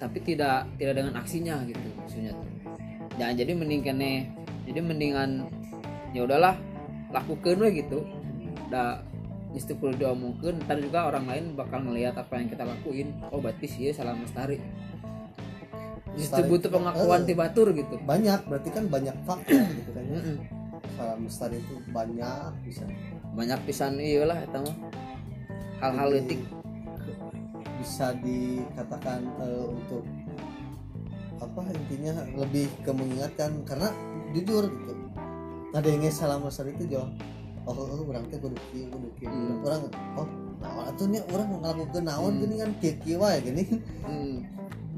tapi 0.00 0.18
tidak 0.24 0.66
tidak 0.80 0.94
dengan 0.98 1.14
aksinya 1.20 1.62
gitu 1.68 1.86
maksudnya 2.00 2.32
tuh. 2.34 2.50
Jangan 3.20 3.34
jadi 3.36 3.52
mending 3.52 3.82
kene 3.84 4.12
jadi 4.64 4.80
mendingan 4.80 5.30
ya 6.16 6.24
udahlah 6.24 6.56
lakukan 7.12 7.60
we 7.60 7.84
gitu. 7.84 8.08
Da 8.72 9.04
justru 9.52 9.76
perlu 9.76 9.94
diomongkeun 10.00 10.64
ntar 10.64 10.80
juga 10.80 11.12
orang 11.12 11.28
lain 11.28 11.44
bakal 11.52 11.84
ngelihat 11.84 12.16
apa 12.16 12.40
yang 12.40 12.48
kita 12.48 12.64
lakuin. 12.64 13.12
Oh 13.28 13.38
berarti 13.38 13.68
sih 13.68 13.92
salam 13.92 14.24
lestari. 14.24 14.56
Justru 16.12 16.42
butuh 16.44 16.68
pengakuan 16.68 17.24
Eh. 17.24 17.26
ti 17.26 17.34
batur 17.34 17.72
gitu. 17.72 17.94
banyak 18.04 18.40
berarti 18.44 18.68
kan 18.68 18.84
banyak 18.86 19.16
faktor 19.24 19.64
gitu 19.72 19.90
kan 19.90 20.04
Mm-mm. 20.04 20.36
salam 20.92 21.20
lestari 21.24 21.56
itu 21.56 21.74
banyak 21.88 22.52
bisa 22.62 22.84
Banyak 23.32 23.58
pisan 23.64 23.96
iya 23.96 24.28
lah 24.28 24.38
mah. 24.44 24.76
Hal-hal 25.80 26.10
etik 26.14 26.40
bisa 27.80 28.14
dikatakan 28.14 29.24
eh, 29.40 29.64
untuk 29.66 30.04
apa 31.42 31.60
intinya 31.74 32.22
lebih 32.38 32.70
ke 32.86 32.94
mengingatkan 32.94 33.66
karena 33.66 33.90
jujur 34.30 34.70
gitu 34.70 34.92
ada 35.72 35.88
yang 35.88 36.06
salam 36.14 36.46
lestari 36.46 36.70
itu 36.76 36.86
jauh 36.86 37.10
oh, 37.66 37.74
oh 37.74 38.06
orang 38.06 38.22
teh 38.30 38.38
kudu 38.38 38.54
kieu 38.70 38.86
kudu 38.86 39.08
kieu 39.18 39.26
Hmm. 39.26 39.66
orang 39.66 39.82
oh 40.14 40.28
nah 40.62 40.86
atunya 40.86 41.18
orang 41.26 41.50
ngelakukeun 41.50 42.04
naon 42.06 42.32
Hmm. 42.36 42.42
gini 42.46 42.54
kan 42.62 42.70
kieu 42.78 42.94
kieu 43.02 43.18
wae 43.18 43.42
gini 43.42 43.62
Hmm. 44.06 44.46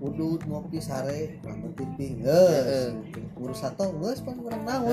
Udut 0.04 0.40
ngopi 0.44 0.76
sare 0.84 1.40
TV 1.74 2.20
Heeh. 2.20 2.92
geus 3.08 3.40
urus 3.40 3.58
satu 3.64 3.88
geus 4.04 4.20
pan 4.20 4.36
urang 4.36 4.62
naon 4.68 4.92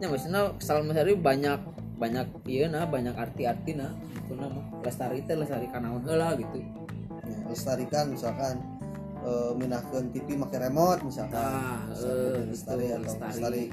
ya 0.00 0.06
maksudnya 0.08 0.56
salam 0.62 0.88
lestari 0.88 1.12
banyak 1.18 1.60
banyak 1.98 2.26
iya 2.46 2.70
nah 2.70 2.86
banyak 2.86 3.12
arti-arti 3.12 3.74
nah. 3.74 3.90
Itu 4.22 4.38
nama 4.38 4.60
lestari 4.86 5.18
teh 5.26 5.34
lestari 5.34 5.66
kanaon 5.66 6.06
heula 6.06 6.38
gitu. 6.38 6.62
Ya, 7.26 7.38
lestarikan 7.50 8.14
misalkan 8.14 8.62
eh, 9.26 9.50
minahkeun 9.58 10.14
TV 10.14 10.38
make 10.38 10.54
remote 10.54 11.02
misalkan. 11.02 11.42
Ah, 11.42 11.82
Misalkan 11.90 12.22
eh, 12.22 12.42
lestari 12.54 12.84
gitu, 12.86 12.94
atau 12.94 13.02
lestari. 13.02 13.32
lestari. 13.34 13.64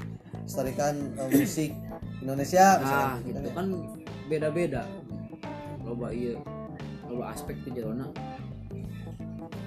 Lestarikan 0.42 0.94
eh, 1.14 1.28
musik 1.30 1.70
Indonesia 2.18 2.66
nah 2.66 2.80
misalkan 2.82 3.18
gitu 3.30 3.50
kan 3.54 3.66
beda-beda. 4.26 4.82
Loba 5.86 6.10
iya 6.10 6.34
loba 7.06 7.30
aspek 7.30 7.54
jerona 7.70 8.10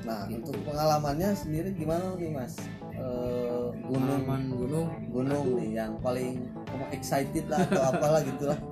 nah 0.10 0.26
gitu. 0.26 0.42
untuk 0.42 0.58
pengalamannya 0.66 1.30
sendiri 1.38 1.70
gimana 1.78 2.18
nih 2.18 2.34
mas? 2.34 2.58
Eh, 2.98 3.66
gunung. 3.86 4.26
Pengalaman 4.26 4.42
gunung? 4.50 4.88
Gunung 5.14 5.46
nih 5.62 5.70
yang 5.78 5.94
paling 6.02 6.50
excited 6.90 7.46
lah 7.46 7.62
atau 7.70 7.84
apalah 7.94 8.22
gitulah 8.26 8.60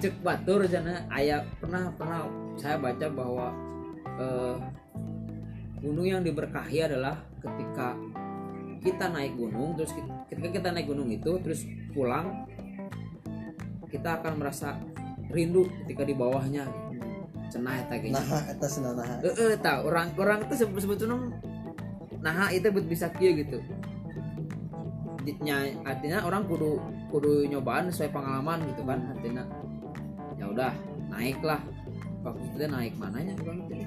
cek 0.00 0.14
batur 0.22 0.64
jana 0.70 1.04
ayah 1.18 1.42
pernah 1.58 1.90
pernah 1.92 2.24
saya 2.56 2.80
baca 2.80 3.06
bahwa 3.12 3.46
eh, 4.16 4.56
gunung 5.82 6.06
yang 6.06 6.22
diberkahi 6.24 6.88
adalah 6.88 7.18
ketika 7.42 7.94
kita 8.78 9.10
naik 9.10 9.34
gunung 9.34 9.74
terus 9.74 9.92
kita- 9.92 10.24
ketika 10.30 10.48
kita 10.62 10.68
naik 10.70 10.86
gunung 10.86 11.10
itu 11.10 11.36
terus 11.42 11.66
pulang 11.92 12.46
kita 13.90 14.22
akan 14.22 14.38
merasa 14.38 14.78
rindu 15.28 15.66
ketika 15.84 16.06
di 16.06 16.14
bawahnya 16.14 16.87
cenah 17.48 17.74
eta 17.84 17.94
kayaknya. 17.96 18.20
Nah 18.20 18.42
eta 18.52 18.66
cenah 18.68 18.92
nah 18.96 19.06
eh 19.24 19.56
tak 19.60 19.76
orang 19.84 20.08
orang 20.16 20.38
itu 20.46 20.54
sebut 20.64 20.80
sebetulnya 20.84 21.16
nah 22.18 22.50
itu 22.50 22.66
buat 22.68 22.86
bisa 22.86 23.08
kia 23.14 23.30
gitu. 23.34 23.58
Nya- 25.44 25.76
artinya 25.84 26.24
orang 26.24 26.48
kudu 26.48 26.80
kudu 27.12 27.44
nyobaan 27.52 27.92
sesuai 27.92 28.10
pengalaman 28.12 28.64
gitu 28.72 28.82
kan 28.84 28.98
artinya. 29.12 29.44
Ya 30.40 30.48
udah 30.48 30.72
naik 31.12 31.40
lah. 31.44 31.60
Waktu 32.24 32.42
itu 32.48 32.56
teh 32.58 32.70
naik 32.70 32.94
mananya 32.96 33.32
orang 33.44 33.64
teh 33.68 33.84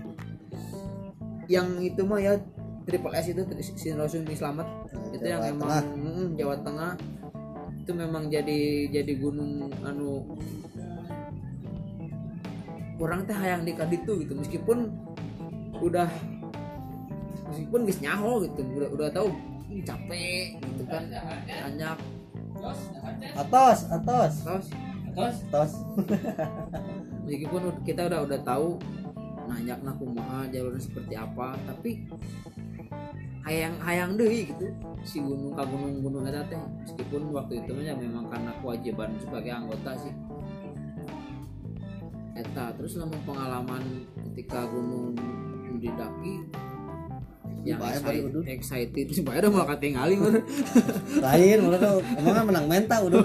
yang 1.51 1.67
itu 1.83 2.01
mah 2.07 2.21
ya 2.23 2.39
triple 2.87 3.11
S 3.11 3.27
itu 3.27 3.43
Sinrosun 3.75 4.23
Islamet 4.31 4.63
itu 5.11 5.25
yang 5.27 5.43
memang 5.43 5.67
Tengah. 5.67 5.83
mm, 5.99 6.27
Jawa 6.39 6.55
Tengah. 6.63 6.93
Itu 7.81 7.91
memang 7.97 8.29
jadi 8.31 8.87
jadi 8.87 9.13
gunung 9.19 9.73
anu 9.83 10.23
orang 13.01 13.25
teh 13.25 13.35
hayang 13.35 13.65
di 13.65 13.73
kaditu 13.73 14.21
gitu. 14.21 14.37
Meskipun 14.37 14.93
udah 15.81 16.07
meskipun 17.49 17.89
geus 17.89 17.99
nyaho 17.99 18.45
gitu 18.45 18.61
udah 18.63 18.89
udah 18.93 19.07
tahu 19.09 19.27
"Ih, 19.67 19.81
capek 19.81 20.61
gitu 20.61 20.83
kan. 20.85 21.03
Banyak 21.67 21.97
atas 23.35 23.79
atas 23.89 24.31
terus 24.45 24.67
Terus 25.11 25.37
atas 25.51 25.71
meskipun 27.27 27.61
kita 27.83 28.07
udah 28.07 28.19
udah 28.23 28.39
tahu 28.47 28.79
nanya 29.51 29.75
nah 29.83 29.91
kumaha 29.99 30.47
jalurnya 30.47 30.79
seperti 30.79 31.13
apa 31.19 31.59
tapi 31.67 32.07
hayang 33.43 33.75
hayang 33.83 34.15
deh 34.15 34.47
gitu. 34.47 34.71
Si 35.03 35.19
gunung 35.19 35.51
ka 35.57 35.67
gunung 35.67 35.99
gunung 35.99 36.23
eta 36.23 36.47
teh 36.47 36.61
meskipun 36.87 37.35
waktu 37.35 37.59
itu 37.59 37.71
ya 37.83 37.97
memang 37.97 38.31
karena 38.31 38.55
kewajiban 38.63 39.11
sebagai 39.19 39.51
anggota 39.51 39.99
sih 39.99 40.13
eta 42.35 42.71
terus 42.79 42.95
lama 42.95 43.17
pengalaman 43.27 44.07
ketika 44.31 44.63
gunung 44.69 45.15
didaki 45.81 46.35
yang 47.67 47.77
excited, 47.77 48.33
excited 48.49 49.05
si 49.13 49.21
Bae 49.21 49.37
udah 49.37 49.51
mau 49.53 49.69
katingali 49.69 50.17
mah 50.17 50.33
lain 51.21 51.57
menurut 51.61 51.81
lu 51.81 51.97
emangnya 52.17 52.41
menang 52.41 52.65
mental 52.65 53.01
udah 53.11 53.21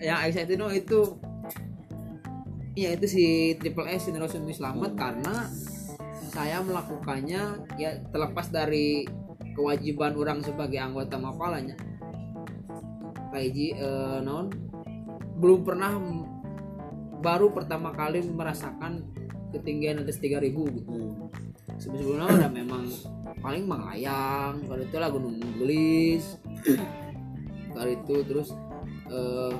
yang 0.00 0.24
excited 0.24 0.56
no 0.56 0.72
itu 0.72 1.20
ya 2.72 2.96
itu 2.96 3.06
si 3.06 3.24
Triple 3.60 3.92
S 3.92 4.08
Sinrosun 4.08 4.48
Slamet 4.48 4.96
karena 4.96 5.52
saya 6.32 6.62
melakukannya 6.64 7.68
ya 7.76 7.90
terlepas 8.08 8.48
dari 8.48 9.04
kewajiban 9.52 10.14
orang 10.14 10.40
sebagai 10.46 10.78
anggota 10.78 11.18
mapalanya. 11.18 11.74
Pak 13.30 13.42
Iji 13.42 13.74
eh, 13.74 14.18
non 14.22 14.48
belum 15.36 15.60
pernah 15.66 15.98
baru 17.20 17.52
pertama 17.52 17.92
kali 17.92 18.24
merasakan 18.24 19.04
ketinggian 19.52 20.00
atas 20.00 20.16
3000 20.18 20.50
gitu. 20.80 21.28
Sebelumnya 21.76 22.28
udah 22.28 22.50
memang 22.50 22.84
paling 23.40 23.64
Manglayang 23.64 24.64
kalau 24.68 24.82
itu 24.82 24.96
lah 24.96 25.10
Gunung 25.12 25.36
Gelis. 25.60 26.36
Kali 27.76 27.92
itu 27.96 28.16
terus 28.26 28.52
eh, 29.08 29.54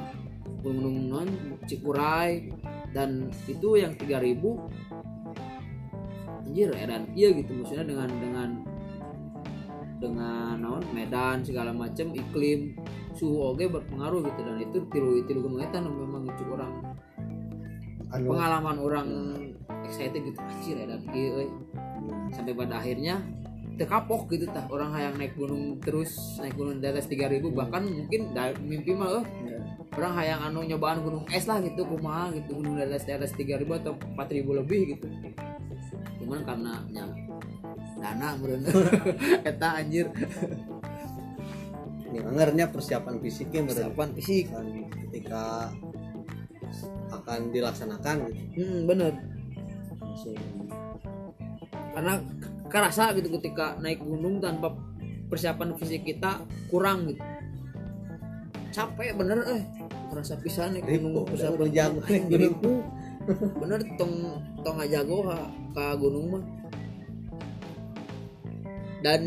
gunung 0.61 1.09
non 1.09 1.29
Cikuray 1.65 2.51
dan 2.93 3.31
itu 3.47 3.79
yang 3.79 3.95
3000 3.97 4.37
anjir 6.51 6.75
edan. 6.75 7.07
Iya 7.15 7.29
gitu 7.39 7.55
maksudnya 7.61 7.87
dengan 7.87 8.09
dengan 8.21 8.49
dengan 10.01 10.55
naon? 10.59 10.83
Medan 10.97 11.45
segala 11.45 11.71
macam 11.71 12.11
iklim 12.17 12.75
suhu 13.15 13.55
oge 13.55 13.69
berpengaruh 13.71 14.27
gitu. 14.27 14.41
Dan 14.43 14.57
itu 14.61 14.79
tilu 14.91 15.23
tilu 15.25 15.47
gunung 15.47 15.63
eta 15.63 15.79
nu 15.79 15.95
memang 15.95 16.27
cukup 16.37 16.61
orang 16.61 16.90
pengalaman 18.11 18.77
orang 18.83 19.09
excited 19.87 20.23
gitu 20.23 20.39
anjir 20.43 20.77
ieu 21.15 21.47
euy 21.47 21.49
sampai 22.35 22.55
pada 22.55 22.79
akhirnya 22.83 23.23
terkapok 23.81 24.29
gitu 24.29 24.45
tah. 24.53 24.69
Orang 24.69 24.93
hayang 24.93 25.17
naik 25.17 25.35
gunung 25.41 25.81
terus 25.81 26.37
naik 26.37 26.53
gunung 26.53 26.85
di 26.85 26.87
atas 26.87 27.09
3000 27.09 27.41
bahkan 27.49 27.81
mungkin 27.81 28.37
da- 28.37 28.53
mimpi 28.61 28.93
mah 28.93 29.23
eh 29.23 29.25
orang 29.97 30.13
hayang 30.21 30.41
anu 30.53 30.61
nyobaan 30.69 31.01
gunung 31.01 31.25
es 31.33 31.49
lah 31.49 31.65
gitu 31.65 31.89
kumaha 31.89 32.29
gitu 32.37 32.61
gunung 32.61 32.77
di 32.77 32.85
atas 32.85 33.09
di 33.09 33.13
atas 33.17 33.33
3000 33.33 33.65
atau 33.81 33.97
4000 33.97 34.61
lebih 34.61 34.81
gitu. 34.97 35.07
Cuman 36.21 36.45
karena 36.45 36.73
nya 36.93 37.09
dana 38.01 38.37
meureun 38.37 38.65
eta 39.49 39.69
anjir. 39.81 40.13
Ini 42.11 42.27
ngernya 42.27 42.75
persiapan 42.75 43.17
fisiknya 43.23 43.65
persiapan 43.65 44.09
fisik. 44.19 44.51
Ketika 45.09 45.73
akan 47.31 47.55
dilaksanakan 47.55 48.17
gitu. 48.27 48.67
Hmm, 48.67 48.81
bener. 48.91 49.13
Karena 51.95 52.15
kerasa 52.67 53.15
gitu 53.15 53.31
ketika 53.39 53.79
naik 53.79 54.03
gunung 54.03 54.43
tanpa 54.43 54.75
persiapan 55.31 55.79
fisik 55.79 56.03
kita 56.03 56.43
kurang 56.67 57.15
gitu. 57.15 57.23
Capek 58.75 59.15
bener 59.15 59.47
eh 59.47 59.63
merasa 60.11 60.35
pisan 60.43 60.75
naik 60.75 60.91
gunung 60.91 61.23
persiapan 61.23 61.55
udah 61.55 61.71
jago 61.71 61.99
naik 62.11 62.25
gunung. 62.27 62.83
bener 63.63 63.79
tong 63.95 64.43
tong 64.67 64.79
aja 64.83 65.07
jago 65.07 65.31
ka, 65.31 65.39
ka 65.71 65.85
gunung 65.95 66.27
mah. 66.35 66.45
Dan 69.01 69.23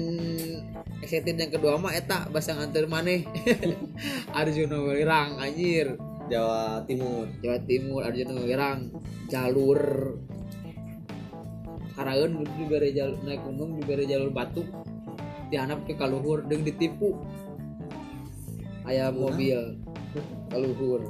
excited 1.01 1.39
yang 1.39 1.49
kedua 1.49 1.79
mah 1.79 1.95
eta 1.95 2.27
basang 2.27 2.59
antar 2.59 2.83
maneh. 2.83 3.23
Arjuna 4.37 4.83
Wirang 4.83 5.39
anjir 5.39 5.95
Jawa 6.31 6.83
Timur. 6.87 7.27
Jawa 7.43 7.57
Timur 7.67 8.01
Arjuna 8.03 8.33
jalur. 9.27 9.81
Karaeun 11.93 12.41
di 12.41 12.63
bare 12.65 12.89
jalur 12.89 13.19
naik 13.21 13.41
gunung 13.45 13.77
di 13.77 13.83
bare 13.85 14.03
jalur 14.07 14.31
batu. 14.33 14.65
Dihanap 15.51 15.85
ke 15.85 15.93
kaluhur 15.93 16.41
jeung 16.49 16.65
ditipu. 16.65 17.13
Aya 18.87 19.13
mobil 19.13 19.77
kaluhur. 20.49 21.01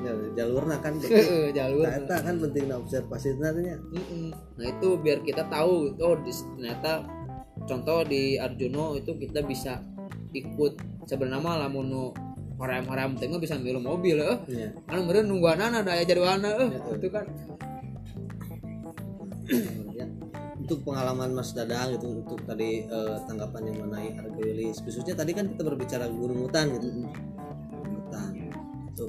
Ya, 0.00 0.12
jalurna 0.36 0.80
kan. 0.80 0.96
Heeh, 1.04 1.52
jalur 1.52 1.84
Nah, 1.84 2.00
eta 2.00 2.16
kan 2.24 2.40
penting 2.40 2.72
observasi 2.72 3.36
Mm-mm. 3.36 4.32
nah 4.56 4.64
itu 4.64 4.96
biar 4.96 5.20
kita 5.20 5.44
tahu 5.52 5.92
oh 6.00 6.16
di- 6.24 6.32
ternyata 6.56 7.04
contoh 7.68 8.00
di 8.08 8.40
Arjuno 8.40 8.96
itu 8.96 9.12
kita 9.16 9.44
bisa 9.44 9.80
ikut. 10.32 11.04
Sebenarnya 11.04 11.68
lamun 11.68 12.12
nu 12.60 12.68
horam-horam 12.68 13.16
teh 13.16 13.24
bisa 13.40 13.56
milu 13.56 13.80
mobil 13.80 14.20
eh. 14.20 14.36
Ya. 14.52 14.68
anu 14.92 15.08
meureun 15.08 15.32
nungguanana 15.32 15.80
da 15.80 15.96
aya 15.96 16.04
jadwalna 16.04 16.50
eh. 16.60 16.68
Ya, 16.76 16.78
tuh. 16.84 16.94
itu 17.00 17.08
kan. 17.08 17.24
Untuk 20.60 20.84
pengalaman 20.84 21.32
Mas 21.32 21.56
Dadang 21.56 21.96
gitu 21.96 22.20
untuk 22.20 22.44
tadi 22.44 22.84
eh, 22.84 23.16
tanggapan 23.24 23.72
yang 23.72 23.76
mengenai 23.80 24.12
harga 24.12 24.40
rilis. 24.44 24.84
Khususnya 24.84 25.16
tadi 25.16 25.32
kan 25.32 25.48
kita 25.48 25.64
berbicara 25.64 26.04
gunung 26.12 26.44
hutan 26.44 26.76
gitu. 26.76 26.86
Gunung 27.00 27.96
hutan 27.96 28.32
itu 28.92 29.06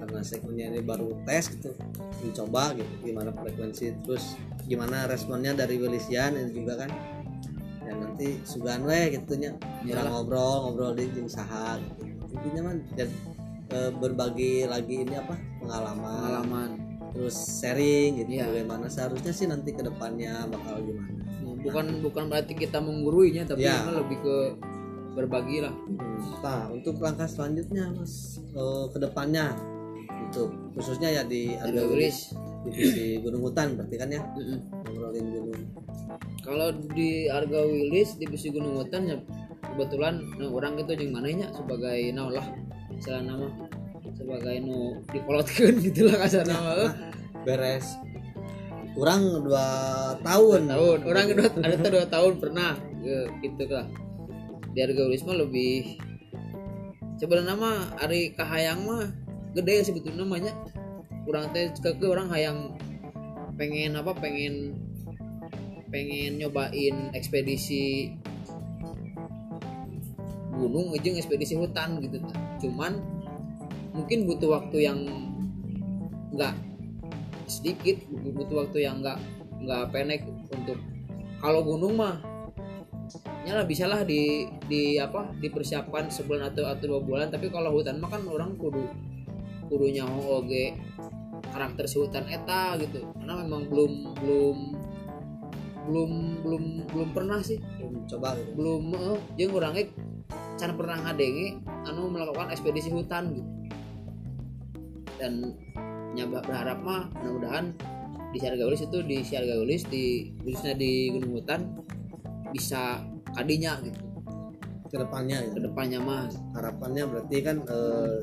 karena 0.00 0.20
segmennya 0.24 0.66
ini 0.72 0.80
baru 0.80 1.12
tes 1.28 1.52
gitu 1.52 1.76
mencoba 2.24 2.72
gitu 2.72 2.92
gimana 3.04 3.36
frekuensi 3.36 4.00
terus 4.00 4.40
gimana 4.64 5.04
responnya 5.04 5.52
dari 5.52 5.76
Wilisian 5.76 6.32
itu 6.40 6.64
juga 6.64 6.88
kan. 6.88 6.90
Ya 7.84 7.92
nanti 7.92 8.40
sugan 8.48 8.88
we 8.88 9.12
gitu 9.12 9.36
nya 9.36 9.52
Iyalah. 9.84 10.08
ngobrol 10.16 10.56
ngobrol 10.64 10.96
di 10.96 11.12
jeung 11.12 11.28
saha 11.28 11.76
gitu. 11.76 12.09
Intinya 12.30 12.70
mah 12.70 12.74
dan 12.94 13.08
eh, 13.70 13.90
berbagi 13.92 14.66
lagi 14.66 15.02
ini 15.02 15.14
apa 15.14 15.34
pengalaman. 15.58 16.18
Pengalaman. 16.18 16.70
Terus 17.10 17.36
sharing 17.58 18.22
gitu 18.22 18.30
Iya. 18.38 18.46
bagaimana 18.46 18.86
seharusnya 18.86 19.32
sih 19.34 19.46
nanti 19.50 19.74
ke 19.74 19.82
depannya 19.82 20.46
bakal 20.46 20.78
gimana. 20.80 21.10
Bukan 21.60 21.86
bukan 22.00 22.24
berarti 22.30 22.54
kita 22.54 22.78
mengguruinya 22.78 23.44
tapi 23.44 23.66
Ya. 23.66 23.82
lebih 23.84 24.18
ke 24.22 24.36
berbagi 25.12 25.58
lah. 25.60 25.74
Nah 26.40 26.70
untuk 26.70 27.02
langkah 27.02 27.26
selanjutnya 27.26 27.90
mas 27.90 28.38
eh, 28.54 28.84
ke 28.94 28.98
depannya 28.98 29.52
untuk 30.22 30.54
khususnya 30.78 31.10
ya 31.10 31.22
di 31.26 31.58
Arga 31.58 31.82
wilis 31.90 32.30
divisi 32.62 33.18
gunung 33.18 33.42
hutan 33.42 33.74
berarti 33.74 33.96
kan 33.98 34.08
ya. 34.08 34.22
Gunung. 35.08 35.64
Kalau 36.44 36.68
di 36.92 37.32
Arga 37.32 37.64
Wilis 37.64 38.20
di 38.20 38.28
Besi 38.28 38.52
Gunung 38.52 38.76
Hutan 38.76 39.08
ya 39.08 39.16
kebetulan 39.72 40.20
nah, 40.36 40.50
orang 40.50 40.76
itu 40.82 40.92
yang 40.98 41.14
mananya 41.14 41.46
sebagai 41.56 42.00
nah 42.12 42.28
lah 42.28 42.46
salah 43.00 43.24
nama. 43.24 43.48
Sebagai 44.12 44.60
nu 44.60 45.00
dikolotkeun 45.08 45.80
gitu 45.80 46.12
lah 46.12 46.28
kasar 46.28 46.44
nama 46.44 46.72
eh. 46.76 46.92
beres. 47.48 47.96
Kurang 48.92 49.46
dua 49.46 49.66
tahun. 50.20 50.68
Tahun. 50.68 50.98
Orang 51.08 51.24
dua, 51.32 51.48
ada 51.64 51.74
tuh 51.80 51.90
dua 51.94 52.06
tahun 52.10 52.32
pernah 52.36 52.76
ya, 53.00 53.24
gitu 53.40 53.64
lah 53.70 53.86
di 54.70 54.78
Arga 54.78 55.02
Wilis 55.06 55.26
mah 55.26 55.38
lebih 55.38 55.98
sebenarnya 57.18 57.54
mah 57.58 57.76
Ari 57.98 58.34
Kahayang 58.38 58.86
mah 58.86 59.10
gede 59.54 59.86
sebetulnya 59.86 60.22
namanya. 60.22 60.52
Kurang 61.26 61.52
teh 61.52 61.70
ke 61.74 62.06
orang 62.06 62.32
hayang 62.32 62.74
pengen 63.60 63.98
apa 63.98 64.16
pengen 64.16 64.78
pengen 65.90 66.38
nyobain 66.38 67.10
ekspedisi 67.12 68.14
gunung 70.54 70.94
ujung 70.94 71.16
ekspedisi 71.18 71.58
hutan 71.58 71.98
gitu 72.02 72.22
cuman 72.66 73.02
mungkin 73.94 74.24
butuh 74.26 74.60
waktu 74.60 74.86
yang 74.86 74.98
nggak 76.30 76.54
sedikit 77.50 78.06
butuh 78.10 78.66
waktu 78.66 78.86
yang 78.86 79.02
nggak 79.02 79.18
nggak 79.60 79.84
pendek 79.90 80.22
untuk 80.54 80.78
kalau 81.42 81.64
gunung 81.66 81.98
mah 81.98 82.30
nyala 83.40 83.64
bisa 83.64 83.88
lah 83.88 84.04
di 84.04 84.46
di 84.68 85.00
apa 85.00 85.32
dipersiapkan 85.40 86.12
sebulan 86.12 86.52
atau 86.52 86.68
atau 86.68 86.84
dua 86.96 87.00
bulan. 87.00 87.26
Tapi 87.32 87.48
kalau 87.48 87.72
hutan 87.74 87.98
mah 87.98 88.12
kan 88.12 88.22
orang 88.28 88.54
kudu 88.60 88.84
kudu 89.66 89.86
nyaho 89.90 90.44
oge 90.44 90.76
karakter 91.50 91.84
si 91.88 91.96
hutan 91.98 92.28
eta 92.28 92.76
gitu. 92.78 93.02
Karena 93.16 93.40
memang 93.42 93.66
belum 93.66 93.92
belum 94.20 94.56
belum 95.88 96.10
belum 96.44 96.64
belum 96.92 97.08
pernah 97.16 97.40
sih 97.40 97.58
coba 98.10 98.36
gitu. 98.36 98.50
belum 98.58 98.82
eh, 98.92 99.18
jeung 99.40 99.54
orangnya 99.56 99.84
can 100.60 100.76
pernah 100.76 100.96
ngadenge 101.00 101.64
anu 101.88 102.12
melakukan 102.12 102.52
ekspedisi 102.52 102.92
hutan 102.92 103.32
gitu 103.32 103.50
dan 105.20 105.56
nyaba 106.16 106.40
berharap 106.44 106.78
mah 106.80 107.08
mudah-mudahan 107.20 107.76
di 108.30 108.38
Siarga 108.38 108.64
Ulis 108.66 108.82
itu 108.84 108.98
di 109.04 109.18
Siarga 109.24 109.54
Ulis 109.60 109.82
di 109.88 110.32
khususnya 110.42 110.74
di 110.78 111.12
Gunung 111.12 111.40
Hutan 111.40 111.60
bisa 112.50 113.04
kadinya 113.34 113.78
gitu 113.84 114.10
ke 114.90 114.96
depannya 114.98 115.46
gitu. 115.46 115.52
ke 115.58 115.60
depannya 115.70 115.98
mah 116.02 116.26
harapannya 116.58 117.04
berarti 117.06 117.36
kan 117.46 117.56
eh, 117.62 118.16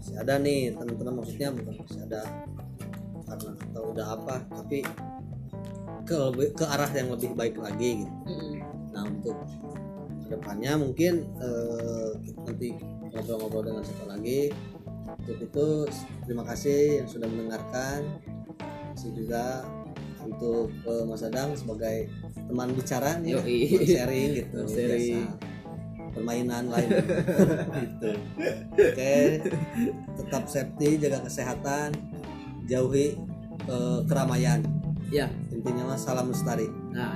masih 0.00 0.14
ada 0.18 0.34
nih 0.40 0.74
teman-teman 0.74 1.22
maksudnya 1.22 1.48
bukan 1.54 1.74
masih 1.78 2.00
ada 2.10 2.22
karena 3.30 3.50
atau 3.70 3.82
udah 3.94 4.06
apa 4.18 4.36
tapi 4.50 4.82
ke 6.06 6.18
ke 6.56 6.64
arah 6.64 6.90
yang 6.92 7.08
lebih 7.12 7.32
baik 7.34 7.56
lagi 7.60 8.04
gitu. 8.04 8.16
Nah 8.94 9.04
untuk 9.06 9.36
ke 10.24 10.34
depannya 10.38 10.78
mungkin 10.78 11.26
kita 12.24 12.40
nanti 12.46 12.68
ngobrol-ngobrol 13.10 13.62
dengan 13.66 13.82
siapa 13.82 14.04
lagi 14.14 14.54
untuk 15.20 15.36
itu 15.42 15.66
terima 16.26 16.42
kasih 16.46 17.02
yang 17.02 17.08
sudah 17.10 17.26
mendengarkan. 17.28 18.00
Kasih 18.94 19.12
juga 19.14 19.62
untuk 20.20 20.68
eh, 20.86 21.04
Mas 21.08 21.22
Adang 21.24 21.54
sebagai 21.56 22.10
teman 22.50 22.74
bicara 22.74 23.16
nih 23.22 23.38
Yoi. 23.38 23.58
sharing 23.88 24.30
gitu 24.36 24.58
Sharing. 24.68 25.24
biasa. 25.28 25.48
permainan 26.10 26.64
lain. 26.66 26.90
Gitu. 27.70 28.10
Oke. 28.74 29.14
Tetap 30.18 30.42
safety 30.50 30.98
jaga 30.98 31.22
kesehatan 31.22 31.94
jauhi 32.66 33.14
eh, 33.70 34.00
keramaian 34.10 34.58
ya. 35.10 35.26
Intinya 35.50 35.92
mah 35.92 35.98
salam 35.98 36.30
lestari. 36.30 36.70
Nah 36.94 37.14